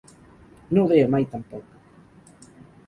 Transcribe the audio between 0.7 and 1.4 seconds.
No ho deia mai